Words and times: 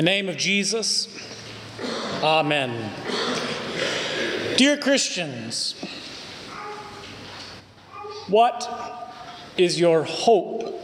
the 0.00 0.04
name 0.04 0.30
of 0.30 0.38
Jesus, 0.38 1.08
Amen. 2.22 2.90
Dear 4.56 4.78
Christians, 4.78 5.74
what 8.26 9.12
is 9.58 9.78
your 9.78 10.04
hope? 10.04 10.82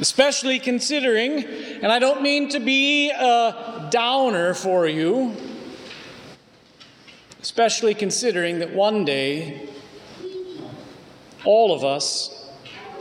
Especially 0.00 0.58
considering, 0.58 1.44
and 1.44 1.92
I 1.92 2.00
don't 2.00 2.22
mean 2.22 2.48
to 2.48 2.58
be 2.58 3.10
a 3.10 3.88
downer 3.92 4.52
for 4.52 4.88
you, 4.88 5.36
especially 7.40 7.94
considering 7.94 8.58
that 8.58 8.74
one 8.74 9.04
day 9.04 9.68
all 11.44 11.72
of 11.72 11.84
us 11.84 12.34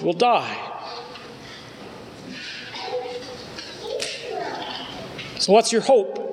will 0.01 0.13
die. 0.13 0.73
So, 5.39 5.53
what's 5.53 5.71
your 5.71 5.81
hope? 5.81 6.27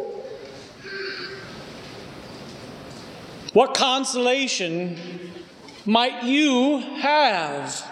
What 3.53 3.75
consolation 3.75 4.99
might 5.87 6.25
you 6.25 6.79
have? 6.79 7.91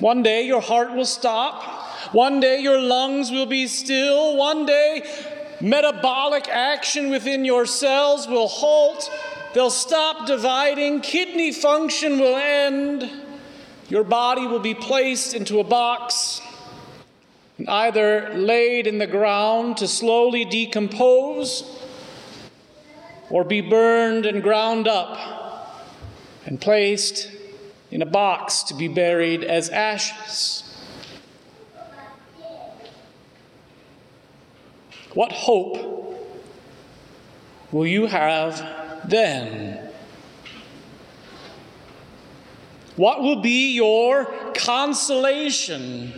One 0.00 0.22
day 0.22 0.42
your 0.42 0.60
heart 0.60 0.92
will 0.92 1.04
stop. 1.04 1.62
One 2.12 2.40
day 2.40 2.60
your 2.60 2.80
lungs 2.80 3.30
will 3.30 3.46
be 3.46 3.66
still. 3.68 4.36
One 4.36 4.66
day 4.66 5.04
metabolic 5.60 6.48
action 6.48 7.10
within 7.10 7.44
your 7.44 7.64
cells 7.64 8.26
will 8.26 8.48
halt. 8.48 9.10
They'll 9.54 9.70
stop 9.70 10.26
dividing. 10.26 11.00
Kidney 11.00 11.52
function 11.52 12.18
will 12.18 12.34
end. 12.34 13.08
Your 13.88 14.02
body 14.02 14.48
will 14.48 14.58
be 14.58 14.74
placed 14.74 15.32
into 15.32 15.60
a 15.60 15.64
box 15.64 16.40
and 17.56 17.68
either 17.68 18.34
laid 18.34 18.88
in 18.88 18.98
the 18.98 19.06
ground 19.06 19.76
to 19.76 19.86
slowly 19.86 20.44
decompose 20.44 21.78
or 23.30 23.44
be 23.44 23.60
burned 23.60 24.26
and 24.26 24.42
ground 24.42 24.88
up 24.88 25.86
and 26.46 26.60
placed 26.60 27.30
in 27.92 28.02
a 28.02 28.06
box 28.06 28.64
to 28.64 28.74
be 28.74 28.88
buried 28.88 29.44
as 29.44 29.68
ashes. 29.68 30.62
What 35.12 35.30
hope 35.30 36.18
will 37.70 37.86
you 37.86 38.06
have 38.06 38.83
then? 39.08 39.90
What 42.96 43.22
will 43.22 43.40
be 43.40 43.74
your 43.74 44.26
consolation? 44.54 46.12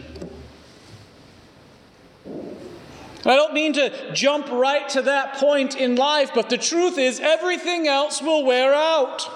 I 3.24 3.34
don't 3.34 3.54
mean 3.54 3.72
to 3.72 4.12
jump 4.12 4.48
right 4.50 4.88
to 4.90 5.02
that 5.02 5.34
point 5.34 5.74
in 5.74 5.96
life, 5.96 6.30
but 6.34 6.48
the 6.48 6.58
truth 6.58 6.96
is, 6.96 7.18
everything 7.18 7.88
else 7.88 8.22
will 8.22 8.44
wear 8.44 8.72
out. 8.72 9.28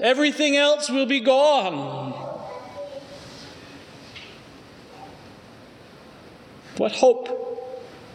Everything 0.00 0.56
else 0.56 0.90
will 0.90 1.06
be 1.06 1.20
gone. 1.20 2.12
What 6.78 6.92
hope 6.92 7.62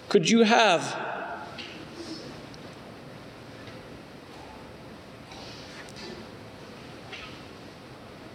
could 0.09 0.27
you 0.29 0.41
have? 0.43 1.04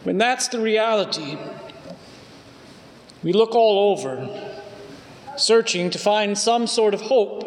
When 0.04 0.16
that's 0.16 0.48
the 0.48 0.60
reality, 0.60 1.36
we 3.22 3.32
look 3.32 3.54
all 3.54 3.92
over, 3.92 4.28
searching 5.36 5.90
to 5.90 5.98
find 5.98 6.36
some 6.38 6.66
sort 6.66 6.94
of 6.94 7.02
hope. 7.02 7.46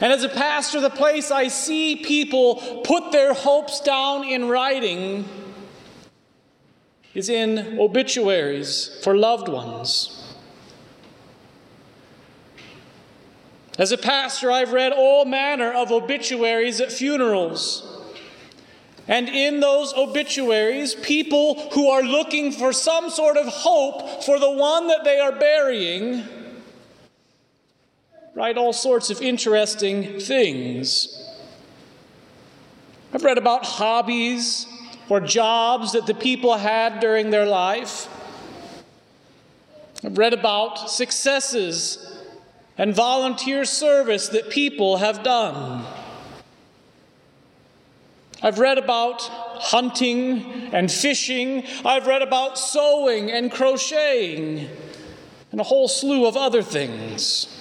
And 0.00 0.12
as 0.12 0.22
a 0.22 0.28
pastor, 0.28 0.80
the 0.80 0.90
place 0.90 1.30
I 1.30 1.48
see 1.48 1.96
people 1.96 2.82
put 2.84 3.12
their 3.12 3.32
hopes 3.32 3.80
down 3.80 4.24
in 4.24 4.48
writing 4.48 5.26
is 7.14 7.30
in 7.30 7.78
obituaries 7.80 9.00
for 9.02 9.16
loved 9.16 9.48
ones. 9.48 10.34
As 13.78 13.92
a 13.92 13.98
pastor, 13.98 14.50
I've 14.50 14.72
read 14.72 14.92
all 14.92 15.24
manner 15.24 15.72
of 15.72 15.90
obituaries 15.90 16.80
at 16.82 16.92
funerals. 16.92 17.95
And 19.08 19.28
in 19.28 19.60
those 19.60 19.94
obituaries, 19.94 20.94
people 20.94 21.70
who 21.70 21.88
are 21.88 22.02
looking 22.02 22.50
for 22.50 22.72
some 22.72 23.08
sort 23.10 23.36
of 23.36 23.46
hope 23.46 24.24
for 24.24 24.38
the 24.38 24.50
one 24.50 24.88
that 24.88 25.04
they 25.04 25.20
are 25.20 25.32
burying 25.32 26.24
write 28.34 28.58
all 28.58 28.72
sorts 28.72 29.08
of 29.08 29.22
interesting 29.22 30.20
things. 30.20 31.22
I've 33.12 33.24
read 33.24 33.38
about 33.38 33.64
hobbies 33.64 34.66
or 35.08 35.20
jobs 35.20 35.92
that 35.92 36.06
the 36.06 36.14
people 36.14 36.56
had 36.56 37.00
during 37.00 37.30
their 37.30 37.46
life. 37.46 38.08
I've 40.04 40.18
read 40.18 40.34
about 40.34 40.90
successes 40.90 42.20
and 42.76 42.94
volunteer 42.94 43.64
service 43.64 44.28
that 44.28 44.50
people 44.50 44.98
have 44.98 45.22
done. 45.22 45.86
I've 48.42 48.58
read 48.58 48.78
about 48.78 49.22
hunting 49.22 50.70
and 50.72 50.90
fishing. 50.90 51.64
I've 51.84 52.06
read 52.06 52.22
about 52.22 52.58
sewing 52.58 53.30
and 53.30 53.50
crocheting 53.50 54.68
and 55.52 55.60
a 55.60 55.64
whole 55.64 55.88
slew 55.88 56.26
of 56.26 56.36
other 56.36 56.62
things. 56.62 57.52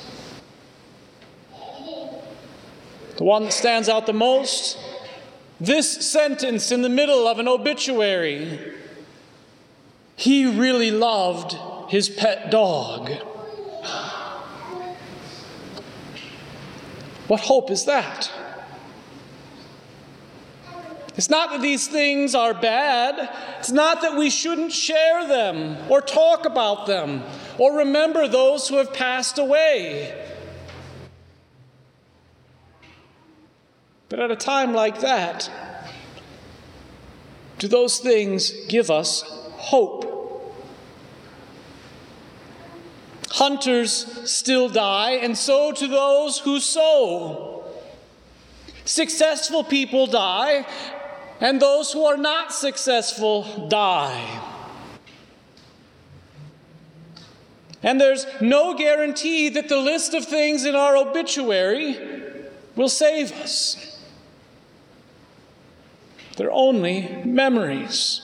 The 3.17 3.23
one 3.23 3.45
that 3.45 3.53
stands 3.53 3.87
out 3.87 4.05
the 4.05 4.13
most 4.13 4.77
this 5.61 6.11
sentence 6.11 6.71
in 6.71 6.81
the 6.81 6.89
middle 6.89 7.27
of 7.27 7.39
an 7.39 7.47
obituary 7.47 8.59
He 10.17 10.45
really 10.45 10.91
loved 10.91 11.57
his 11.89 12.09
pet 12.09 12.51
dog. 12.51 13.09
What 17.27 17.39
hope 17.39 17.71
is 17.71 17.85
that? 17.85 18.29
It's 21.17 21.29
not 21.29 21.49
that 21.51 21.61
these 21.61 21.87
things 21.87 22.35
are 22.35 22.53
bad. 22.53 23.29
It's 23.59 23.71
not 23.71 24.01
that 24.01 24.17
we 24.17 24.29
shouldn't 24.29 24.73
share 24.73 25.27
them 25.27 25.77
or 25.89 26.01
talk 26.01 26.45
about 26.45 26.87
them 26.87 27.23
or 27.57 27.77
remember 27.77 28.27
those 28.27 28.67
who 28.67 28.77
have 28.77 28.93
passed 28.93 29.37
away. 29.37 30.21
But 34.09 34.19
at 34.19 34.31
a 34.31 34.35
time 34.35 34.73
like 34.73 34.99
that, 35.01 35.49
do 37.59 37.67
those 37.67 37.99
things 37.99 38.51
give 38.67 38.91
us 38.91 39.23
hope? 39.53 40.11
Hunters 43.31 44.29
still 44.29 44.69
die, 44.69 45.11
and 45.11 45.37
so 45.37 45.71
do 45.71 45.87
those 45.87 46.39
who 46.39 46.59
sow. 46.59 47.65
Successful 48.85 49.63
people 49.63 50.07
die, 50.07 50.65
and 51.39 51.61
those 51.61 51.91
who 51.91 52.05
are 52.05 52.17
not 52.17 52.53
successful 52.53 53.67
die. 53.67 54.41
And 57.83 58.01
there's 58.01 58.25
no 58.41 58.75
guarantee 58.75 59.49
that 59.49 59.69
the 59.69 59.77
list 59.77 60.13
of 60.13 60.25
things 60.25 60.65
in 60.65 60.75
our 60.75 60.97
obituary 60.97 61.99
will 62.75 62.89
save 62.89 63.31
us. 63.33 64.01
They're 66.35 66.51
only 66.51 67.21
memories. 67.23 68.21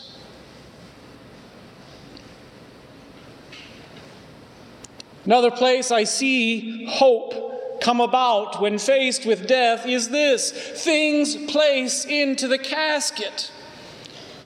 Another 5.25 5.51
place 5.51 5.91
I 5.91 6.05
see 6.05 6.85
hope 6.85 7.50
come 7.81 7.99
about 7.99 8.61
when 8.61 8.77
faced 8.77 9.25
with 9.25 9.47
death 9.47 9.85
is 9.85 10.09
this 10.09 10.51
things 10.51 11.35
place 11.51 12.05
into 12.05 12.47
the 12.47 12.57
casket. 12.57 13.51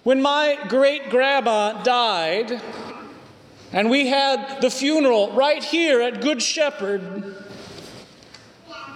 When 0.04 0.22
my 0.22 0.58
great 0.68 1.10
grandma 1.10 1.84
died, 1.84 2.62
and 3.72 3.90
we 3.90 4.08
had 4.08 4.62
the 4.62 4.70
funeral 4.70 5.32
right 5.34 5.64
here 5.64 6.02
at 6.02 6.22
Good 6.22 6.42
Shepherd, 6.42 7.36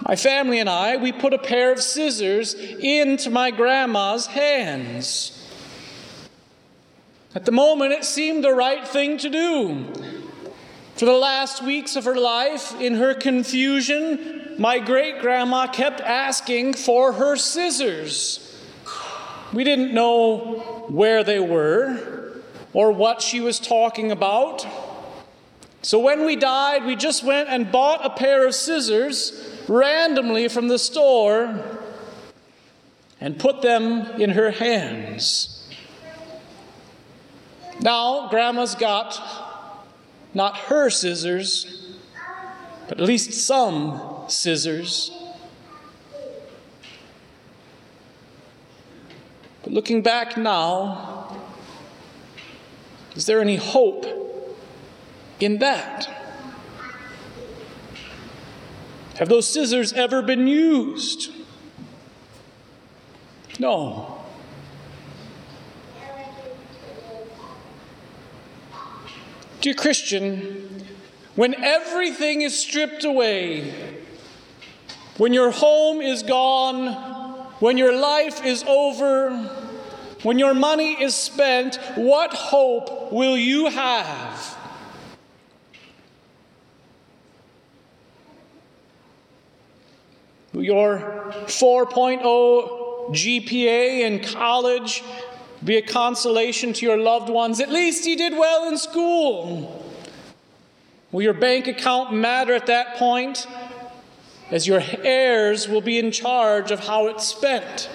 my 0.06 0.16
family 0.16 0.58
and 0.58 0.68
I, 0.68 0.96
we 0.96 1.12
put 1.12 1.34
a 1.34 1.38
pair 1.38 1.72
of 1.72 1.80
scissors 1.80 2.54
into 2.54 3.30
my 3.30 3.50
grandma's 3.50 4.26
hands. 4.26 5.36
At 7.34 7.44
the 7.44 7.52
moment, 7.52 7.92
it 7.92 8.04
seemed 8.04 8.42
the 8.42 8.52
right 8.52 8.86
thing 8.86 9.18
to 9.18 9.28
do. 9.28 9.92
For 11.00 11.06
the 11.06 11.12
last 11.12 11.62
weeks 11.62 11.96
of 11.96 12.04
her 12.04 12.16
life, 12.16 12.78
in 12.78 12.96
her 12.96 13.14
confusion, 13.14 14.54
my 14.58 14.78
great 14.78 15.20
grandma 15.22 15.66
kept 15.66 16.02
asking 16.02 16.74
for 16.74 17.14
her 17.14 17.36
scissors. 17.36 18.62
We 19.54 19.64
didn't 19.64 19.94
know 19.94 20.84
where 20.90 21.24
they 21.24 21.40
were 21.40 22.42
or 22.74 22.92
what 22.92 23.22
she 23.22 23.40
was 23.40 23.58
talking 23.58 24.12
about. 24.12 24.66
So 25.80 25.98
when 25.98 26.26
we 26.26 26.36
died, 26.36 26.84
we 26.84 26.96
just 26.96 27.24
went 27.24 27.48
and 27.48 27.72
bought 27.72 28.04
a 28.04 28.10
pair 28.10 28.46
of 28.46 28.54
scissors 28.54 29.58
randomly 29.68 30.48
from 30.48 30.68
the 30.68 30.78
store 30.78 31.78
and 33.22 33.38
put 33.38 33.62
them 33.62 34.20
in 34.20 34.28
her 34.28 34.50
hands. 34.50 35.66
Now, 37.80 38.28
Grandma's 38.28 38.74
got 38.74 39.49
not 40.34 40.56
her 40.56 40.90
scissors, 40.90 41.96
but 42.88 43.00
at 43.00 43.06
least 43.06 43.32
some 43.32 44.24
scissors. 44.28 45.10
But 49.62 49.72
looking 49.72 50.02
back 50.02 50.36
now, 50.36 51.36
is 53.14 53.26
there 53.26 53.40
any 53.40 53.56
hope 53.56 54.06
in 55.40 55.58
that? 55.58 56.08
Have 59.16 59.28
those 59.28 59.46
scissors 59.46 59.92
ever 59.92 60.22
been 60.22 60.46
used? 60.46 61.30
No. 63.58 64.19
Dear 69.60 69.74
Christian, 69.74 70.86
when 71.36 71.54
everything 71.62 72.40
is 72.40 72.58
stripped 72.58 73.04
away, 73.04 73.74
when 75.18 75.34
your 75.34 75.50
home 75.50 76.00
is 76.00 76.22
gone, 76.22 76.94
when 77.60 77.76
your 77.76 77.94
life 77.94 78.42
is 78.42 78.64
over, 78.66 79.36
when 80.22 80.38
your 80.38 80.54
money 80.54 81.02
is 81.02 81.14
spent, 81.14 81.76
what 81.96 82.32
hope 82.32 83.12
will 83.12 83.36
you 83.36 83.66
have? 83.66 84.56
Your 90.54 91.34
4.0 91.46 92.22
GPA 93.10 94.00
in 94.00 94.20
college 94.20 95.02
be 95.64 95.76
a 95.76 95.82
consolation 95.82 96.72
to 96.74 96.86
your 96.86 96.96
loved 96.96 97.28
ones? 97.28 97.60
At 97.60 97.70
least 97.70 98.06
you 98.06 98.16
did 98.16 98.32
well 98.32 98.68
in 98.68 98.78
school. 98.78 99.84
Will 101.12 101.22
your 101.22 101.34
bank 101.34 101.66
account 101.66 102.12
matter 102.12 102.54
at 102.54 102.66
that 102.66 102.96
point? 102.96 103.46
As 104.50 104.66
your 104.66 104.82
heirs 105.02 105.68
will 105.68 105.80
be 105.80 105.98
in 105.98 106.10
charge 106.10 106.70
of 106.70 106.80
how 106.80 107.08
it's 107.08 107.26
spent. 107.26 107.88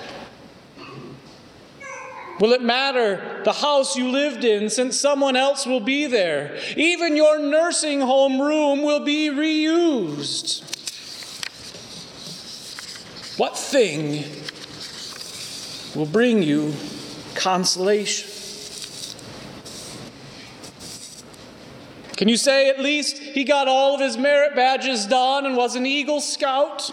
Will 2.39 2.51
it 2.51 2.61
matter 2.61 3.41
the 3.45 3.53
house 3.53 3.95
you 3.95 4.09
lived 4.09 4.43
in 4.43 4.69
since 4.69 4.99
someone 4.99 5.37
else 5.37 5.65
will 5.65 5.79
be 5.79 6.05
there? 6.05 6.57
Even 6.75 7.15
your 7.15 7.39
nursing 7.39 8.01
home 8.01 8.41
room 8.41 8.83
will 8.83 8.99
be 8.99 9.29
reused. 9.29 10.61
What 13.37 13.57
thing 13.57 14.23
will 15.95 16.05
bring 16.05 16.43
you 16.43 16.73
consolation? 17.35 18.29
Can 22.15 22.29
you 22.29 22.37
say 22.37 22.69
at 22.69 22.79
least 22.79 23.17
he 23.17 23.43
got 23.43 23.67
all 23.67 23.95
of 23.95 24.01
his 24.01 24.17
merit 24.17 24.55
badges 24.55 25.05
done 25.05 25.45
and 25.45 25.57
was 25.57 25.75
an 25.75 25.85
Eagle 25.85 26.21
Scout? 26.21 26.91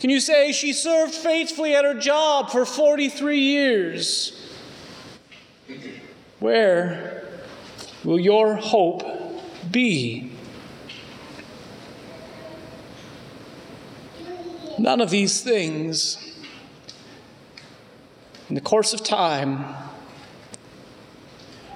Can 0.00 0.10
you 0.10 0.20
say 0.20 0.52
she 0.52 0.72
served 0.72 1.12
faithfully 1.12 1.74
at 1.74 1.84
her 1.84 1.94
job 1.94 2.50
for 2.50 2.64
43 2.64 3.38
years? 3.38 4.48
Where 6.38 7.24
will 8.04 8.20
your 8.20 8.54
hope 8.54 9.02
be? 9.70 10.32
None 14.78 15.00
of 15.00 15.10
these 15.10 15.42
things, 15.42 16.27
in 18.48 18.54
the 18.54 18.60
course 18.60 18.94
of 18.94 19.04
time, 19.04 19.64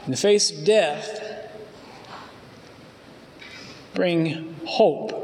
in 0.06 0.10
the 0.10 0.16
face 0.16 0.50
of 0.50 0.64
death, 0.64 1.50
bring 3.94 4.56
hope. 4.64 5.18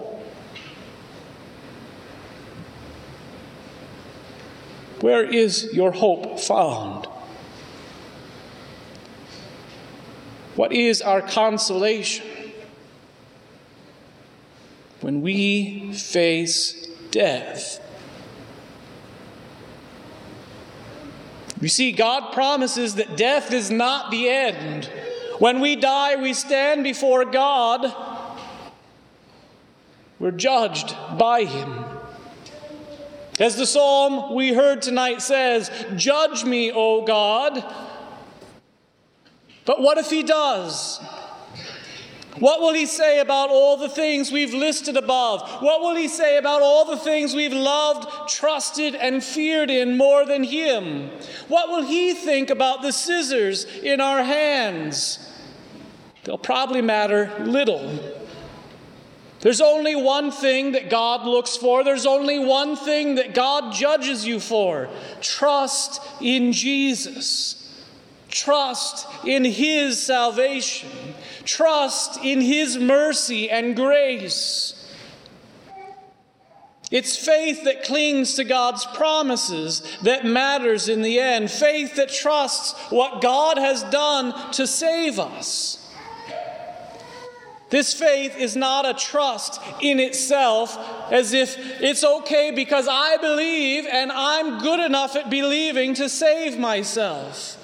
Where 5.00 5.25
is 5.25 5.73
your 5.73 5.93
hope 5.93 6.39
found? 6.39 7.06
What 10.55 10.73
is 10.73 11.00
our 11.00 11.23
consolation 11.23 12.27
when 15.00 15.23
we 15.23 15.93
face 15.93 16.89
death? 17.11 17.81
You 21.61 21.69
see, 21.69 21.93
God 21.93 22.33
promises 22.33 22.95
that 22.97 23.17
death 23.17 23.53
is 23.53 23.71
not 23.71 24.11
the 24.11 24.29
end. 24.29 24.91
When 25.39 25.61
we 25.61 25.77
die, 25.77 26.17
we 26.17 26.33
stand 26.33 26.85
before 26.85 27.25
God. 27.25 27.93
We're 30.19 30.31
judged 30.31 30.97
by 31.17 31.45
Him. 31.45 31.85
As 33.41 33.57
the 33.57 33.67
psalm 33.67 34.35
we 34.35 34.53
heard 34.53 34.83
tonight 34.83 35.23
says, 35.23 35.71
Judge 35.97 36.45
me, 36.45 36.73
O 36.73 37.05
God. 37.05 37.65
But 39.65 39.81
what 39.81 39.99
if 39.99 40.11
He 40.11 40.23
does? 40.23 41.01
What 42.40 42.61
will 42.61 42.75
He 42.75 42.87
say 42.87 43.20
about 43.20 43.50
all 43.50 43.76
the 43.76 43.88
things 43.88 44.31
we've 44.31 44.55
listed 44.55 44.96
above? 44.96 45.49
What 45.61 45.81
will 45.81 45.96
He 45.96 46.08
say 46.08 46.37
about 46.37 46.62
all 46.62 46.85
the 46.85 46.96
things 46.96 47.35
we've 47.35 47.52
loved, 47.52 48.29
trusted, 48.29 48.94
and 48.94 49.23
feared 49.23 49.70
in 49.70 49.96
more 49.96 50.25
than 50.25 50.44
Him? 50.44 51.11
What 51.49 51.69
will 51.69 51.85
He 51.85 52.14
think 52.14 52.50
about 52.50 52.83
the 52.83 52.92
scissors 52.92 53.64
in 53.64 54.00
our 54.00 54.23
hands? 54.23 55.18
They'll 56.25 56.38
probably 56.38 56.83
matter 56.83 57.33
little. 57.40 57.99
There's 59.40 59.61
only 59.61 59.95
one 59.95 60.33
thing 60.33 60.73
that 60.73 60.90
God 60.90 61.25
looks 61.25 61.57
for. 61.57 61.85
There's 61.85 62.07
only 62.07 62.38
one 62.38 62.75
thing 62.75 63.14
that 63.16 63.35
God 63.35 63.73
judges 63.73 64.26
you 64.26 64.40
for. 64.40 64.88
Trust 65.21 66.02
in 66.21 66.52
Jesus. 66.52 67.58
Trust 68.38 69.09
in 69.25 69.45
His 69.45 70.00
salvation. 70.00 70.88
Trust 71.45 72.21
in 72.23 72.40
His 72.40 72.78
mercy 72.78 73.50
and 73.50 73.75
grace. 73.75 74.75
It's 76.92 77.16
faith 77.16 77.64
that 77.64 77.83
clings 77.83 78.35
to 78.35 78.45
God's 78.45 78.87
promises 78.87 79.83
that 80.02 80.25
matters 80.25 80.88
in 80.88 81.02
the 81.02 81.18
end. 81.18 81.50
Faith 81.50 81.97
that 81.97 82.11
trusts 82.11 82.78
what 82.90 83.21
God 83.21 83.59
has 83.59 83.83
done 83.85 84.52
to 84.52 84.68
save 84.68 85.18
us. 85.18 85.92
This 87.71 87.92
faith 87.92 88.38
is 88.38 88.54
not 88.54 88.88
a 88.88 88.95
trust 88.95 89.61
in 89.83 89.99
itself, 89.99 90.78
as 91.12 91.33
if 91.33 91.59
it's 91.83 92.04
okay 92.04 92.52
because 92.52 92.87
I 92.88 93.16
believe 93.16 93.85
and 93.85 94.12
I'm 94.12 94.61
good 94.61 94.78
enough 94.78 95.16
at 95.16 95.28
believing 95.28 95.92
to 95.95 96.09
save 96.09 96.57
myself. 96.57 97.58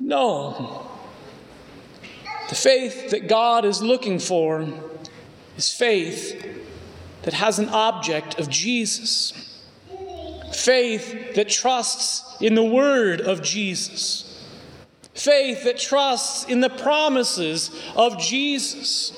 No. 0.00 0.86
The 2.48 2.54
faith 2.54 3.10
that 3.10 3.28
God 3.28 3.64
is 3.64 3.82
looking 3.82 4.18
for 4.18 4.66
is 5.56 5.72
faith 5.72 6.44
that 7.22 7.34
has 7.34 7.58
an 7.58 7.68
object 7.68 8.38
of 8.38 8.48
Jesus. 8.48 9.62
Faith 10.52 11.34
that 11.34 11.48
trusts 11.48 12.40
in 12.40 12.54
the 12.54 12.64
word 12.64 13.20
of 13.20 13.42
Jesus. 13.42 14.24
Faith 15.14 15.64
that 15.64 15.78
trusts 15.78 16.44
in 16.44 16.60
the 16.60 16.70
promises 16.70 17.70
of 17.96 18.18
Jesus. 18.18 19.12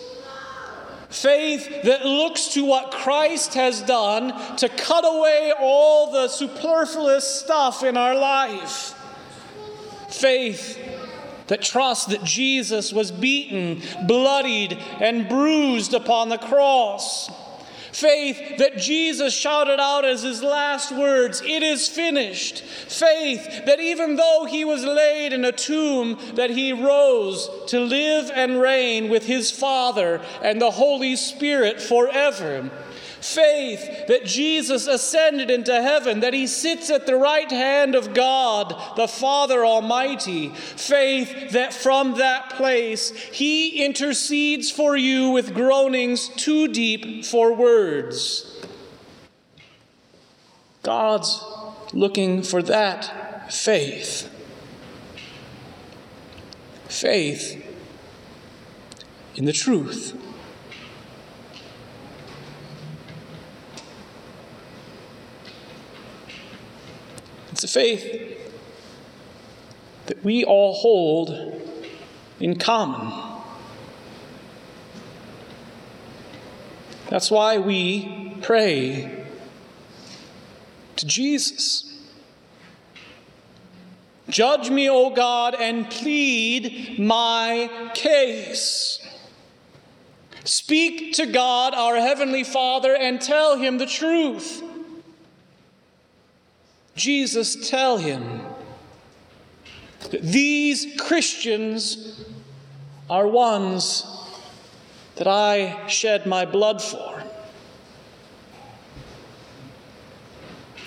Faith 1.08 1.82
that 1.82 2.04
looks 2.04 2.54
to 2.54 2.64
what 2.64 2.90
Christ 2.90 3.54
has 3.54 3.82
done 3.82 4.56
to 4.56 4.68
cut 4.68 5.04
away 5.04 5.52
all 5.58 6.10
the 6.10 6.28
superfluous 6.28 7.24
stuff 7.24 7.84
in 7.84 7.96
our 7.96 8.14
life. 8.16 8.94
Faith 10.10 10.78
that 11.46 11.62
trusts 11.62 12.06
that 12.06 12.22
Jesus 12.22 12.92
was 12.92 13.10
beaten, 13.10 13.82
bloodied, 14.06 14.78
and 15.00 15.28
bruised 15.28 15.94
upon 15.94 16.28
the 16.28 16.38
cross. 16.38 17.28
Faith 17.92 18.58
that 18.58 18.78
Jesus 18.78 19.34
shouted 19.34 19.80
out 19.80 20.04
as 20.04 20.22
his 20.22 20.42
last 20.42 20.92
words, 20.92 21.42
It 21.44 21.64
is 21.64 21.88
finished. 21.88 22.62
Faith 22.62 23.64
that 23.66 23.80
even 23.80 24.14
though 24.14 24.46
he 24.48 24.64
was 24.64 24.84
laid 24.84 25.32
in 25.32 25.44
a 25.44 25.50
tomb, 25.50 26.16
that 26.34 26.50
he 26.50 26.72
rose 26.72 27.50
to 27.66 27.80
live 27.80 28.30
and 28.32 28.60
reign 28.60 29.10
with 29.10 29.26
his 29.26 29.50
Father 29.50 30.20
and 30.42 30.60
the 30.60 30.70
Holy 30.70 31.16
Spirit 31.16 31.80
forever. 31.80 32.70
Faith 33.20 34.06
that 34.06 34.24
Jesus 34.24 34.86
ascended 34.86 35.50
into 35.50 35.82
heaven, 35.82 36.20
that 36.20 36.32
he 36.32 36.46
sits 36.46 36.88
at 36.88 37.06
the 37.06 37.16
right 37.16 37.50
hand 37.50 37.94
of 37.94 38.14
God, 38.14 38.96
the 38.96 39.06
Father 39.08 39.64
Almighty. 39.64 40.48
Faith 40.50 41.52
that 41.52 41.74
from 41.74 42.16
that 42.18 42.50
place 42.50 43.10
he 43.10 43.84
intercedes 43.84 44.70
for 44.70 44.96
you 44.96 45.30
with 45.30 45.54
groanings 45.54 46.28
too 46.28 46.68
deep 46.68 47.24
for 47.24 47.52
words. 47.52 48.64
God's 50.82 51.44
looking 51.92 52.42
for 52.42 52.62
that 52.62 53.52
faith. 53.52 54.30
Faith 56.88 57.64
in 59.36 59.44
the 59.44 59.52
truth. 59.52 60.16
It's 67.62 67.76
a 67.76 67.78
faith 67.78 68.38
that 70.06 70.24
we 70.24 70.44
all 70.44 70.72
hold 70.72 71.60
in 72.40 72.58
common. 72.58 73.12
That's 77.10 77.30
why 77.30 77.58
we 77.58 78.34
pray 78.40 79.26
to 80.96 81.06
Jesus. 81.06 82.02
Judge 84.30 84.70
me, 84.70 84.88
O 84.88 85.10
God, 85.10 85.54
and 85.54 85.90
plead 85.90 86.98
my 86.98 87.90
case. 87.92 89.06
Speak 90.44 91.12
to 91.16 91.26
God, 91.26 91.74
our 91.74 91.96
Heavenly 91.96 92.44
Father, 92.44 92.96
and 92.96 93.20
tell 93.20 93.58
Him 93.58 93.76
the 93.76 93.84
truth. 93.84 94.62
Jesus, 97.00 97.70
tell 97.70 97.96
Him 97.96 98.42
that 100.10 100.20
these 100.20 101.00
Christians 101.00 102.26
are 103.08 103.26
ones 103.26 104.04
that 105.14 105.26
I 105.26 105.86
shed 105.86 106.26
my 106.26 106.44
blood 106.44 106.82
for. 106.82 107.24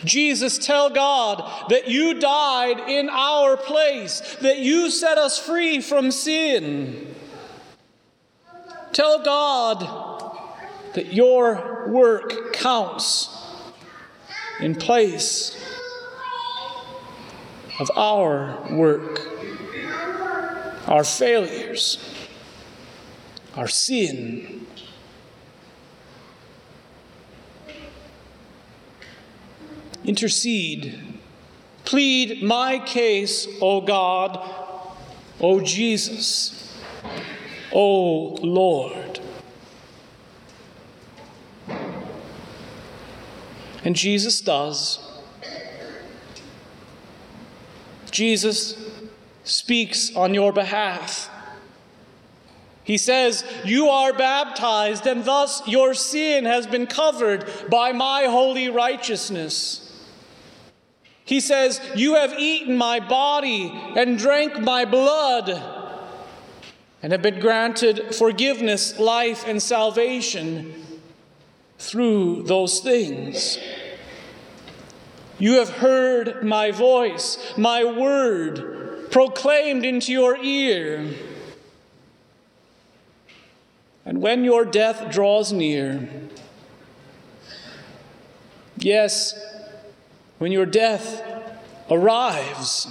Jesus, 0.06 0.60
tell 0.60 0.92
God 0.92 1.70
that 1.70 1.88
you 1.88 2.20
died 2.20 2.88
in 2.88 3.10
our 3.10 3.58
place, 3.58 4.20
that 4.42 4.60
you 4.60 4.92
set 4.92 5.18
us 5.18 5.40
free 5.40 5.82
from 5.82 6.12
sin. 6.12 7.16
Tell 8.92 9.24
God 9.24 9.80
that 10.94 11.12
your 11.12 11.88
work 11.90 12.54
counts 12.54 13.36
in 14.60 14.76
place 14.76 15.60
of 17.80 17.90
our 17.96 18.58
work, 18.72 19.22
our 20.88 21.04
failures, 21.04 21.98
our 23.56 23.68
sin. 23.68 24.68
Intercede. 30.04 31.00
Plead 31.86 32.44
my 32.44 32.80
case, 32.80 33.48
O 33.62 33.82
God, 33.82 34.40
O 35.40 35.62
Jesus, 35.62 36.78
O 37.72 38.36
Lord. 38.42 39.20
And 43.84 43.96
Jesus 43.96 44.40
does. 44.42 45.03
Jesus 48.14 48.78
speaks 49.44 50.16
on 50.16 50.34
your 50.34 50.54
behalf. 50.54 51.30
He 52.84 52.98
says, 52.98 53.44
You 53.66 53.90
are 53.90 54.14
baptized, 54.14 55.08
and 55.08 55.26
thus 55.26 55.68
your 55.68 55.94
sin 55.94 56.46
has 56.46 56.68
been 56.68 56.86
covered 56.86 57.50
by 57.70 57.92
my 57.92 58.26
holy 58.26 58.70
righteousness. 58.70 59.80
He 61.26 61.40
says, 61.40 61.82
You 61.96 62.16
have 62.16 62.34
eaten 62.38 62.78
my 62.78 63.00
body 63.00 63.72
and 63.96 64.18
drank 64.18 64.60
my 64.60 64.86
blood, 64.86 65.50
and 67.02 67.12
have 67.12 67.22
been 67.22 67.40
granted 67.40 68.14
forgiveness, 68.14 69.00
life, 69.00 69.48
and 69.48 69.62
salvation 69.62 70.74
through 71.80 72.44
those 72.44 72.80
things. 72.80 73.58
You 75.44 75.60
have 75.60 75.72
heard 75.72 76.42
my 76.46 76.72
voice, 76.72 77.38
my 77.58 77.84
word 77.84 79.12
proclaimed 79.12 79.84
into 79.84 80.14
your 80.14 80.38
ear. 80.38 81.06
And 84.06 84.22
when 84.22 84.46
your 84.46 84.64
death 84.64 85.12
draws 85.12 85.52
near, 85.52 86.08
yes, 88.78 89.38
when 90.38 90.54
your 90.54 90.66
death 90.66 91.22
arrives, 91.92 92.88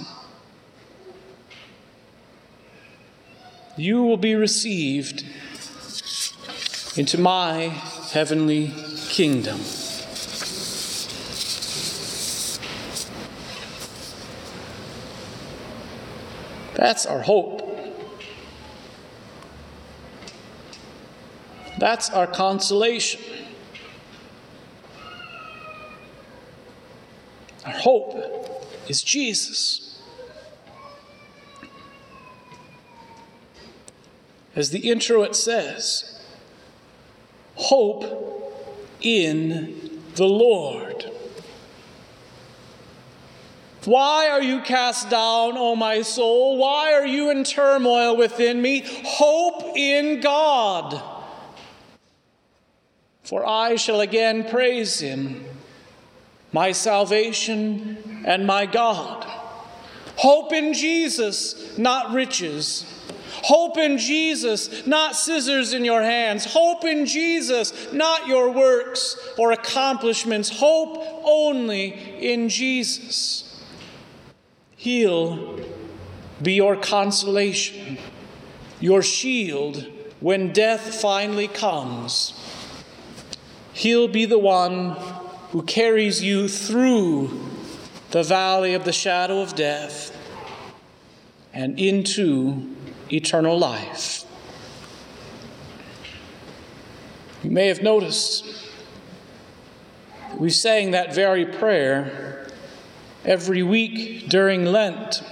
you 3.75 4.03
will 4.03 4.17
be 4.17 4.35
received 4.35 5.25
into 6.95 7.19
my 7.19 7.69
heavenly 8.11 8.71
kingdom. 9.09 9.59
That's 16.83 17.05
our 17.05 17.21
hope. 17.21 17.61
That's 21.79 22.09
our 22.09 22.27
consolation. 22.27 23.21
Our 27.65 27.71
hope 27.71 28.67
is 28.89 29.01
Jesus. 29.01 30.01
As 34.53 34.71
the 34.71 34.91
introit 34.91 35.37
says, 35.37 36.21
hope 37.55 38.59
in 38.99 40.01
the 40.15 40.27
Lord. 40.27 41.12
Why 43.85 44.29
are 44.29 44.41
you 44.41 44.61
cast 44.61 45.09
down, 45.09 45.57
O 45.57 45.75
my 45.75 46.01
soul? 46.01 46.57
Why 46.57 46.93
are 46.93 47.05
you 47.05 47.29
in 47.31 47.43
turmoil 47.43 48.15
within 48.15 48.61
me? 48.61 48.83
Hope 49.03 49.75
in 49.75 50.21
God. 50.21 51.01
For 53.23 53.45
I 53.45 53.75
shall 53.75 54.01
again 54.01 54.49
praise 54.49 54.99
him, 54.99 55.43
my 56.51 56.71
salvation 56.71 58.23
and 58.25 58.45
my 58.45 58.65
God. 58.65 59.23
Hope 60.17 60.53
in 60.53 60.73
Jesus, 60.73 61.77
not 61.77 62.13
riches. 62.13 62.85
Hope 63.43 63.77
in 63.77 63.97
Jesus, 63.97 64.85
not 64.85 65.15
scissors 65.15 65.73
in 65.73 65.83
your 65.83 66.01
hands. 66.01 66.45
Hope 66.45 66.85
in 66.85 67.05
Jesus, 67.05 67.91
not 67.91 68.27
your 68.27 68.51
works 68.51 69.17
or 69.37 69.51
accomplishments. 69.51 70.49
Hope 70.49 71.03
only 71.25 71.89
in 72.19 72.47
Jesus. 72.47 73.52
He'll 74.83 75.61
be 76.41 76.55
your 76.55 76.75
consolation, 76.75 77.97
your 78.81 79.01
shield 79.01 79.87
when 80.19 80.51
death 80.51 80.99
finally 80.99 81.47
comes. 81.47 82.33
He'll 83.71 84.09
be 84.09 84.25
the 84.25 84.37
one 84.37 84.97
who 85.51 85.61
carries 85.61 86.21
you 86.21 86.49
through 86.49 87.49
the 88.11 88.23
valley 88.23 88.73
of 88.73 88.83
the 88.83 88.91
shadow 88.91 89.39
of 89.39 89.55
death 89.55 90.13
and 91.53 91.79
into 91.79 92.75
eternal 93.09 93.57
life. 93.57 94.25
You 97.41 97.51
may 97.51 97.67
have 97.67 97.81
noticed 97.81 98.45
we 100.37 100.49
sang 100.49 100.91
that 100.91 101.15
very 101.15 101.45
prayer 101.45 102.32
every 103.25 103.63
week 103.63 104.27
during 104.29 104.65
Lent. 104.65 105.23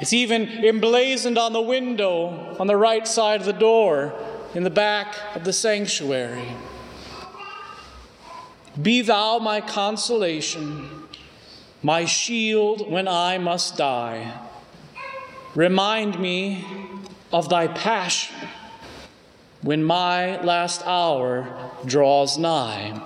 It's 0.00 0.12
even 0.12 0.64
emblazoned 0.64 1.38
on 1.38 1.52
the 1.52 1.60
window 1.60 2.56
on 2.58 2.66
the 2.66 2.76
right 2.76 3.06
side 3.06 3.40
of 3.40 3.46
the 3.46 3.52
door 3.52 4.14
in 4.54 4.62
the 4.62 4.70
back 4.70 5.16
of 5.34 5.44
the 5.44 5.52
sanctuary. 5.52 6.48
Be 8.80 9.02
thou 9.02 9.38
my 9.38 9.60
consolation, 9.60 10.88
my 11.82 12.04
shield 12.04 12.88
when 12.90 13.08
I 13.08 13.38
must 13.38 13.76
die. 13.76 14.32
Remind 15.54 16.20
me 16.20 16.64
of 17.32 17.48
thy 17.48 17.66
passion 17.66 18.36
when 19.62 19.82
my 19.82 20.40
last 20.42 20.82
hour 20.86 21.72
draws 21.84 22.38
nigh. 22.38 23.02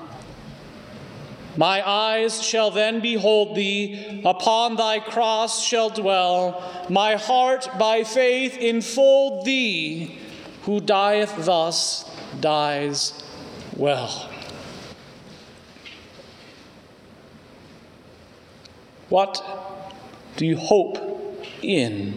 My 1.57 1.87
eyes 1.87 2.43
shall 2.43 2.71
then 2.71 3.01
behold 3.01 3.55
thee, 3.55 4.23
upon 4.25 4.77
thy 4.77 5.01
cross 5.01 5.63
shall 5.63 5.91
dwell. 5.91 6.63
My 6.89 7.17
heart 7.17 7.69
by 7.79 8.05
faith 8.05 8.57
enfold 8.57 9.45
thee, 9.45 10.19
who 10.63 10.81
dieth 10.81 11.45
thus, 11.45 12.11
dies 12.41 13.23
well. 13.77 14.31
What 19.11 19.45
do 20.37 20.47
you 20.47 20.57
hope 20.57 20.97
in? 21.61 22.17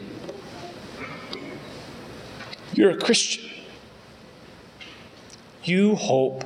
You're 2.74 2.92
a 2.92 2.98
Christian. 2.98 3.50
You 5.64 5.96
hope 5.96 6.46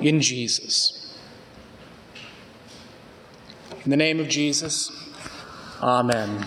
in 0.00 0.22
Jesus. 0.22 1.01
In 3.84 3.90
the 3.90 3.96
name 3.96 4.20
of 4.20 4.28
Jesus, 4.28 4.90
Amen. 5.82 6.46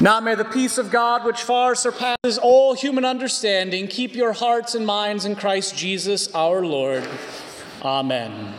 Now 0.00 0.20
may 0.20 0.34
the 0.34 0.44
peace 0.44 0.76
of 0.76 0.90
God, 0.90 1.24
which 1.24 1.42
far 1.42 1.74
surpasses 1.74 2.36
all 2.36 2.74
human 2.74 3.04
understanding, 3.04 3.88
keep 3.88 4.14
your 4.14 4.32
hearts 4.32 4.74
and 4.74 4.84
minds 4.84 5.24
in 5.24 5.36
Christ 5.36 5.76
Jesus 5.76 6.34
our 6.34 6.66
Lord. 6.66 7.08
Amen. 7.82 8.52